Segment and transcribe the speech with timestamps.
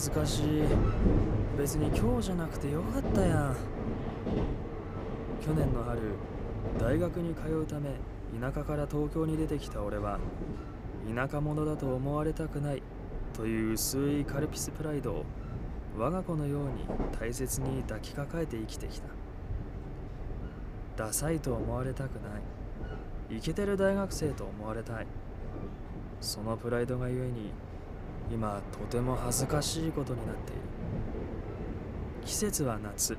[0.00, 0.62] 恥ずかしい。
[1.58, 3.56] 別に今日じゃなくてよかったやん。
[5.44, 6.00] 去年の春
[6.78, 7.90] 大学に通うため
[8.40, 10.18] 田舎から東京に出てきた俺は
[11.14, 12.82] 田舎者だと思われたくない
[13.34, 15.24] という薄いカルピスプライドを
[15.98, 16.86] 我が子のように
[17.20, 19.08] 大切に抱きかかえて生きてきた。
[20.96, 22.38] ダサいと思われたくな
[23.30, 23.36] い。
[23.36, 25.06] イケてる大学生と思われたい。
[26.22, 27.52] そのプライドがゆえに
[28.32, 30.60] 今とても恥ずかしいことになっている。
[32.24, 33.16] 季節は夏。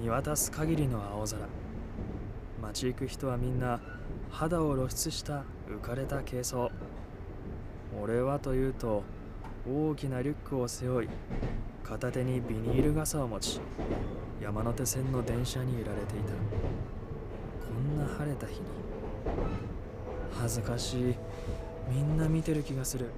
[0.00, 1.36] 見渡す限りの青空。
[2.62, 3.80] 街行く人はみんな
[4.30, 6.70] 肌を露出した浮かれた軽装。
[8.02, 9.02] 俺はというと
[9.68, 11.08] 大きなリュックを背負い
[11.84, 13.60] 片手にビニール傘を持ち
[14.40, 16.32] 山手線の電車に揺られていた。
[17.66, 18.60] こんな晴れた日に。
[20.32, 21.14] 恥ずかしい。
[21.90, 23.10] みんな見てる気がする。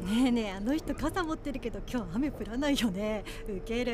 [0.00, 3.24] ねえねえあの人傘持ってるけど今日雨降らないよね。
[3.48, 3.92] ウケる。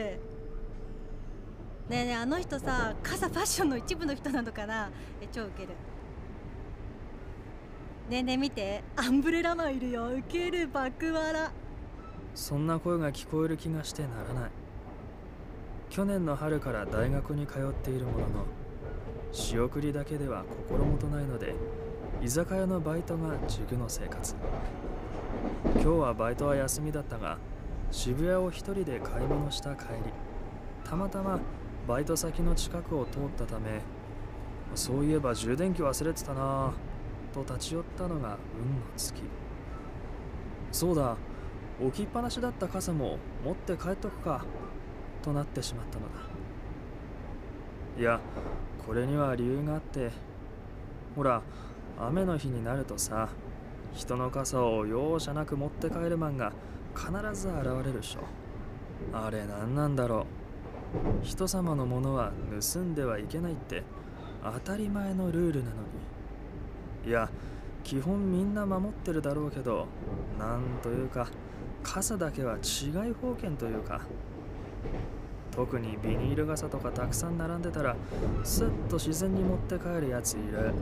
[1.88, 4.90] ねえねえあの人さ傘ファッションの一部の人なのかな。
[5.20, 5.68] え超ウケる。
[8.08, 8.84] ねえねえ見て。
[8.96, 10.06] アンブレラマンいるよ。
[10.06, 11.50] ウケる爆笑。
[12.34, 14.50] そんな声が聞こえる気がしてならない。
[15.90, 18.26] 去年の春から大学に通っているものの
[19.32, 21.54] 仕送りだけでは心もとないので
[22.22, 24.34] 居酒屋のバイトが塾の生活。
[25.74, 27.38] 今日はバイトは休みだったが
[27.90, 30.12] 渋谷を一人で買い物した帰り
[30.84, 31.38] たまたま
[31.86, 33.80] バイト先の近くを通ったため
[34.74, 36.72] そういえば充電器忘れてたな
[37.32, 39.22] と立ち寄ったのが運の尽き。
[40.72, 41.16] そうだ
[41.80, 44.44] 置きっぱなしだった傘も持って帰っとくか
[45.22, 46.12] となってしまったのだ。
[47.98, 48.20] いや
[48.86, 50.10] これには理由があって
[51.14, 51.42] ほら
[51.98, 53.28] 雨の日になるとさ
[53.94, 56.52] 人の傘を容赦なく持って帰るマンが
[56.94, 58.20] 必ず現れるしょ
[59.12, 61.24] あれ何なんだろう。
[61.24, 62.32] 人様のものは
[62.72, 63.82] 盗んではいけないって
[64.42, 65.76] 当たり前のルールなの
[67.04, 67.10] に。
[67.10, 67.30] いや
[67.84, 69.86] 基本みんな守ってるだろうけど
[70.38, 71.28] なんというか
[71.82, 74.00] 傘だけは違い保険というか。
[75.52, 77.96] 特にビニール傘とかたくさん並んでたら
[78.44, 80.74] スッと自然に持って帰るやついる。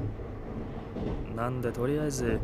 [1.36, 2.38] なんでとりあえず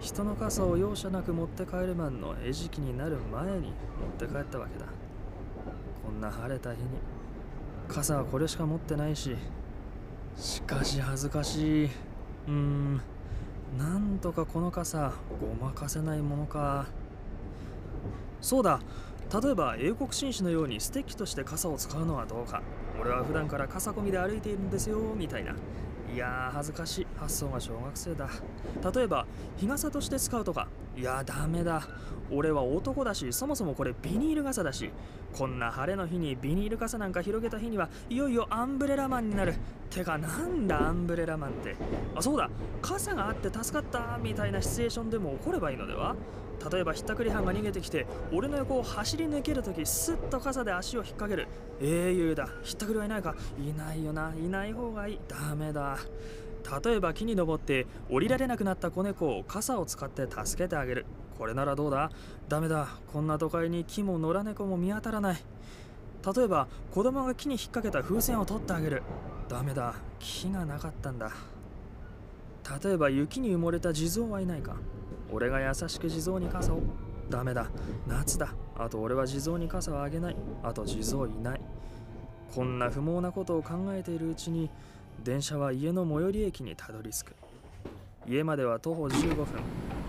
[0.00, 3.72] 人の傘を容赦なく持って帰るマンの餌食になる前に持っ
[4.18, 4.86] て帰ったわけだ。
[6.04, 6.86] こんな晴れた日に
[7.88, 9.36] 傘はこれしか持ってないし
[10.36, 11.86] しかし恥ずかしい。
[11.86, 13.00] うーん
[13.76, 16.86] なんとかこの傘ごまかせないものか。
[18.40, 18.80] そうだ
[19.42, 22.62] 例えば英国紳士のようにステッキとして傘を使うのはどうか。
[23.00, 25.54] 俺は普段から傘込みで歩いているんですよみたいな。
[26.12, 27.06] いやー恥ずかしい。
[27.18, 28.28] 発想が小学生だ。
[28.94, 30.68] 例えば日傘として使うとか。
[30.96, 31.86] いやダメだ。
[32.30, 34.90] 俺は男だしそもそもこれビニール傘だし。
[35.36, 39.54] こんな晴れの日にビニール傘なんか広げた日にはいよいよアンブレラマンになる。
[39.90, 41.76] てかなんだアンブレラマンって。
[42.14, 42.48] あそうだ。
[42.80, 46.16] 傘があって助かったみたいなシチュエーションでも起こればいいのでは？
[46.70, 51.48] 例えばひったくり犯が逃げてきて俺の横を走り抜けるときスッと傘で足を引っ掛ける。
[51.80, 52.48] 英雄だ。
[52.62, 53.34] ひったくりはいないか。
[53.58, 54.32] いないよな。
[54.34, 55.20] いない方がいい。
[55.28, 55.98] ダメだ。
[56.84, 61.06] 例えば木に登って降りられなくなった子猫を傘を使って助けてあげる。
[61.38, 62.10] これならどうだ？
[62.48, 62.88] ダメだ。
[63.12, 65.36] こんな都会に木も野良猫も見当たらない。
[66.36, 69.02] 例えば子供が木に引っ掛けた風船を取ってあげる。
[69.48, 69.94] ダメだ。
[70.18, 71.30] 木がなかったんだ。
[72.82, 74.74] 例えば雪に埋もれた地蔵はいないか。
[75.32, 76.80] 俺が優しく地蔵に傘を。
[77.28, 77.66] ダメだ。
[78.06, 78.54] 夏だ。
[78.78, 80.36] あと俺は地蔵に傘をあげない。
[80.62, 81.60] あと地蔵いない。
[82.54, 84.70] こんな不毛なことを考えているうちに
[85.24, 87.34] 電車は家の最寄り駅にたどり着く。
[88.28, 89.46] 家までは徒歩15分。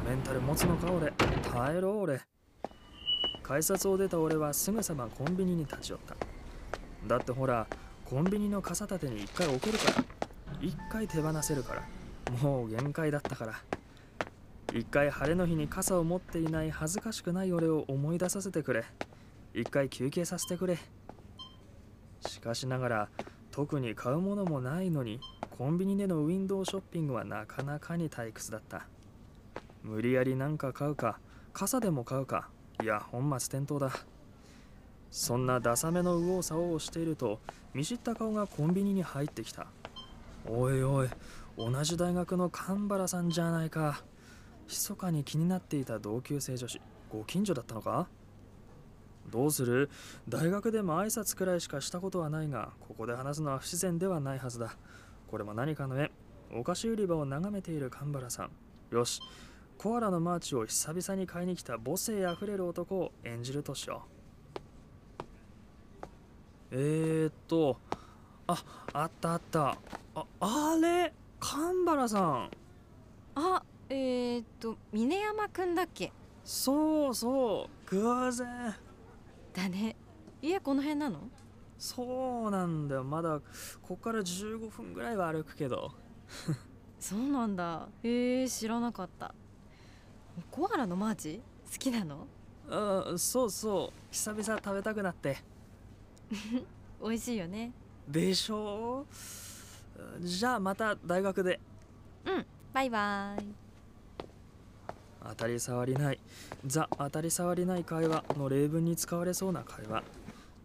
[0.08, 1.12] メンタル持つのか俺。
[1.52, 2.22] 耐えろ俺。
[3.42, 6.16] 改札を出た俺はすぐさまコンビニに立ち寄った。
[7.08, 7.66] だってほら
[8.06, 10.04] コンビニの傘立てに一回置けるから。
[10.62, 11.84] 一回手放せるから。
[12.42, 13.54] もう限界だったから。
[14.74, 18.84] 一回晴れの日に傘を持っていない恥ずかしくない俺を思い出させてくれ。
[19.54, 20.78] 一回休憩させてくれ。
[22.26, 23.10] しかしながら
[23.52, 25.20] 特に買うものもないのに
[25.58, 28.86] コンビニでのウィンドウショッピングはなかなかに退屈だった。
[29.84, 31.20] 無理やり何か買うか
[31.54, 32.50] 傘でも買うか。
[32.84, 33.98] いや本末転倒だ。
[35.10, 37.40] そんなダサめの右往左往をしていると
[37.74, 39.68] 見知った顔がコンビニに入ってきた。
[40.46, 41.10] おいおい
[41.58, 44.04] 同じ大学の神原さんじゃないか。
[44.68, 46.82] 密かに気になっていた同級生女子。
[47.10, 48.08] ご近所だったのか？
[49.30, 49.90] どうする？
[50.28, 54.76] 大学でも挨拶くらいしかしたことはないがここで話すのは不自然ではないはずだ。
[55.30, 56.12] これも何かの縁。
[56.54, 58.52] お菓子売り場を眺めている神原さん。
[58.96, 59.22] よし。
[59.78, 64.04] コアラのマーチを久々に買いに来た母性あふれる男を演じるとしよ
[66.72, 66.72] う。
[66.72, 67.78] えー、っと。
[68.48, 68.64] あ
[68.94, 69.78] あったあった。
[70.16, 71.14] ああれ？
[71.40, 72.50] 神原さん。
[73.36, 76.12] あえー、っと峰山くんだっけ？
[76.44, 78.76] そうそう偶然。
[79.54, 79.96] だね。
[80.42, 81.20] 家この辺なの？
[81.78, 83.04] そうなんだよ。
[83.04, 83.40] まだ
[83.82, 85.92] こっから15分ぐらいは歩くけど。
[87.00, 87.88] そうなんだ。
[88.04, 89.34] へえー、知らなかった。
[90.52, 91.42] コアラのマーチ？
[91.72, 92.28] 好きなの？
[92.70, 93.98] うんそうそう。
[94.12, 95.38] 久々食べたくなって。
[97.02, 97.72] 美味しいよね。
[98.08, 99.06] でしょ？
[100.20, 101.60] じゃあまた大学で。
[102.26, 103.67] うんバイバイ
[105.30, 106.20] 当たり障りない。
[106.66, 110.04] ザ当たり障りない会話の例文に使われそうな会話。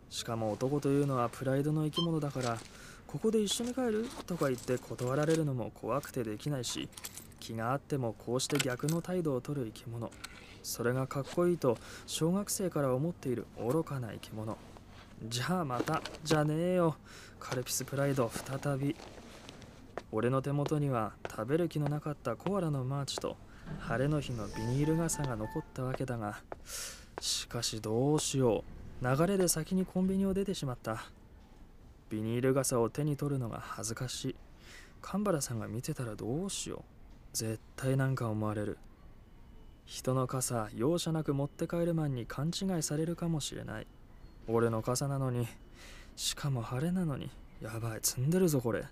[0.09, 2.59] しかも男というのはプライドの生き物だから
[3.07, 6.89] ここで一緒に帰るとか言って断られるのも怖くてできないし
[7.41, 10.11] 気があってもこうして逆の態度をとる生き物。
[10.63, 11.77] それがかっこいいと
[12.07, 14.57] 小学生から思っている愚かな生き物。
[15.29, 16.97] じゃあまたじゃねえよ。
[17.41, 18.95] カルピスプライド再び。
[20.13, 23.37] 俺の手元には食べる気のなかったコアラのマーチと
[23.81, 26.41] 晴れの日のビニール傘が残ったわけだが
[27.21, 28.65] しかしどうしよ
[29.03, 29.05] う。
[29.05, 31.05] 流れで先にコンビニを出てしまった。
[32.11, 34.37] ビニール傘を手に取るのが恥ずかしい。
[35.01, 36.83] 神原さんが見てたらどうしよう。
[37.33, 38.79] 絶対なんか思われる。
[39.87, 43.87] 人の傘容赦なく持って帰るマンに勘違いされるかもしれない。
[44.49, 45.47] 俺の傘なのに。
[46.17, 47.31] しかも晴れなのに。
[47.61, 48.85] やばい積んでるぞこれ。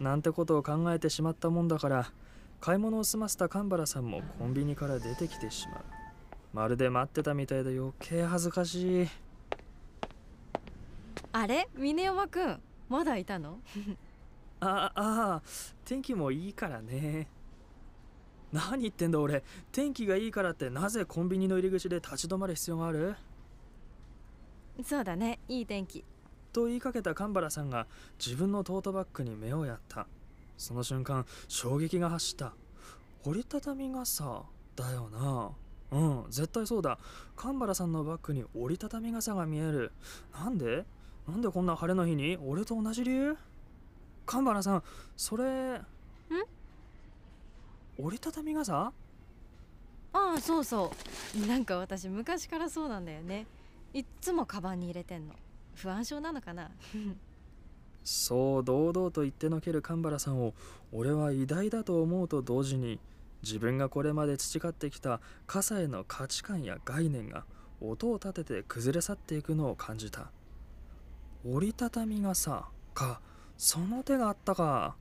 [0.00, 2.12] なんてことを考えてしまったもんだから
[2.60, 5.84] 買い物を済ませた神原さんもコンビニから出てきてしまう。
[6.52, 9.08] まるで待ってたみたいで余計恥ずかしい。
[11.32, 11.68] あれ？
[11.76, 13.60] 峰山くんまだいたの？
[14.60, 15.42] ああ
[15.84, 17.28] 天気もいいからね。
[18.52, 19.44] 何言ってんだ俺。
[19.70, 23.14] 天気がいいからってなぜコンビニの入り口で立ち止まる必要がある？
[24.84, 25.38] そうだね。
[25.48, 26.04] いい天気。
[26.52, 27.86] と言いかけた神原さんが
[28.18, 30.06] 自分のトートバッグに目をやった
[30.58, 32.52] その瞬間衝撃が走った。
[33.24, 34.42] 折りたたみ傘
[34.76, 35.50] だよな。
[35.90, 36.98] うん絶対そうだ。
[37.36, 39.92] 神原さんのバッグに折りたたみ傘が見える。
[40.34, 40.84] なんで？
[41.26, 42.36] なんでこんな晴れの日に？
[42.44, 43.36] 俺と同じ理由？
[44.26, 44.82] 神原さん
[45.16, 45.86] それん？
[47.98, 48.92] 折りたたみ傘？
[50.12, 50.92] ああそうそ
[51.36, 51.46] う。
[51.46, 53.46] なんか私昔からそうなんだよね。
[53.94, 55.34] いっつもカバンに入れてんの。
[55.74, 56.70] 不安症なのかな？
[58.10, 60.54] そう堂々と言ってのける神原さんを
[60.92, 62.98] 俺は偉大だと思うと同時に
[63.42, 67.44] 自分がこれまで培ってきた傘への価値観や概念が
[67.82, 70.30] 音を立てて崩れ去っていくのを感じた。
[71.46, 72.64] 折りたたみ傘
[72.94, 73.20] か。
[73.58, 74.96] その手があったか。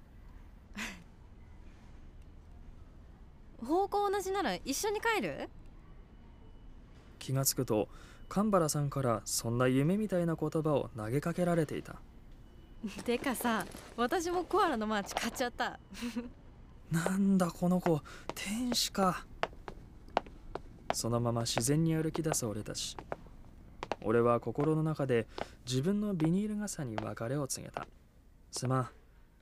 [3.66, 5.50] 方向同じなら一緒に帰る？
[7.20, 7.88] 気がつくと
[8.28, 11.96] 神原さんからそんな夢みたいな言葉を投げかけられていた
[13.04, 13.66] てかさ
[13.96, 15.80] 私もコアラのマーチ買っちゃった。
[16.92, 18.02] なんだこの子
[18.34, 19.26] 天使か。
[20.94, 22.96] そのまま自然に歩き出す俺たち。
[24.02, 25.28] 俺は心の中で
[25.66, 27.88] 自分のビニール傘に別れを告げた。
[28.52, 28.90] すまん。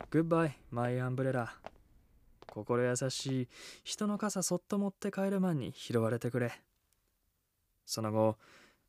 [0.10, 1.56] Goodbye my umbrella
[2.48, 3.48] 心優しい
[3.84, 6.52] 人の傘そっと持って帰るマンに拾われてくれ。
[7.86, 8.38] その後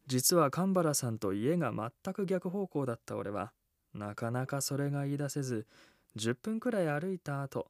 [0.07, 3.53] 実は神原さんと家が全く逆方向だった俺は
[3.97, 5.67] なかなかそれが言い出せず
[6.17, 7.67] 10分くらい歩いた後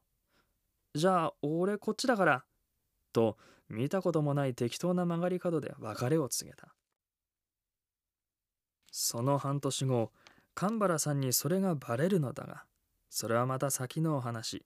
[0.93, 2.43] じゃあ俺こっちだから
[3.13, 3.37] と
[3.69, 6.73] 見たこともない適当な曲がり角で別れを告げた。
[8.91, 10.11] その半年後
[10.55, 12.63] 神原さんにそれがバレるのだが
[13.09, 14.65] それはまた先のお話。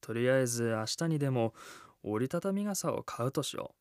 [0.00, 1.54] とりあえず明日にでも
[2.02, 3.74] 折りたたみ傘を買うとしよ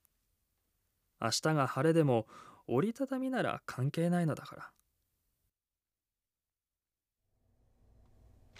[1.21, 1.25] う。
[1.25, 2.27] 明日が晴れでも
[2.67, 4.71] 折りたたみなら関係ないのだから。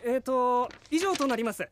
[0.04, 1.68] えーと以上となります。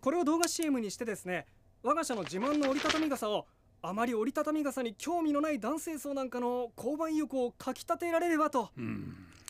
[0.00, 1.46] これを動画 CM にしてですね
[1.82, 3.46] 我が社の自慢の折りたたみ傘を
[3.82, 8.70] あまり折りたたみ傘に興味のない男性層なんかの購買意欲をかきたてられればと。
[8.76, 8.84] うん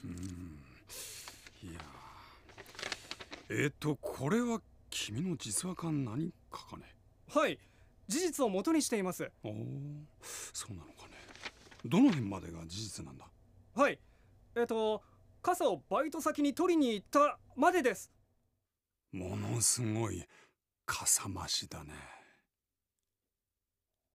[0.05, 0.59] うん。
[1.63, 1.81] いや
[3.51, 6.95] えっ、とこれは君の実話か何かかね？
[7.29, 7.59] はい。
[8.09, 9.31] 事実を元にしています。
[9.43, 9.53] おお
[10.53, 11.17] そうなのかね。
[11.85, 13.27] どの辺までが事実なんだ？
[13.75, 13.99] はい。
[14.55, 15.03] えーと
[15.47, 18.11] 傘をバイト先に取りに行ったまでです。
[19.13, 20.25] ものすごい
[20.85, 21.93] かさ増しだね。